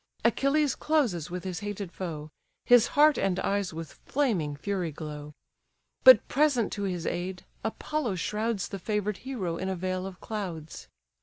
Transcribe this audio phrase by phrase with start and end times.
[0.25, 2.31] Achilles closes with his hated foe,
[2.65, 5.35] His heart and eyes with flaming fury glow:
[6.03, 10.87] But present to his aid, Apollo shrouds The favour'd hero in a veil of clouds.